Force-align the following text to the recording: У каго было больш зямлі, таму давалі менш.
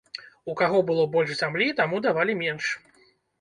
У 0.53 0.53
каго 0.61 0.79
было 0.87 1.05
больш 1.15 1.33
зямлі, 1.41 1.67
таму 1.81 2.01
давалі 2.07 2.37
менш. 2.43 2.73